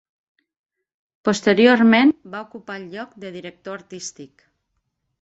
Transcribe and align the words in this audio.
Posterior-ment 1.29 2.15
va 2.37 2.43
ocupar 2.49 2.81
el 2.83 2.91
lloc 2.97 3.15
de 3.27 3.35
Director 3.39 3.81
Artístic. 3.85 4.47